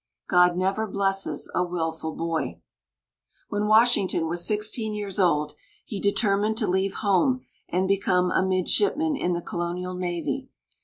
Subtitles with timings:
[0.27, 2.59] God never blesses a wilful boy.
[3.49, 5.53] When Washington was sixteen years old,
[5.85, 10.49] he determined to leave home and become a midshipman in the colonial navy.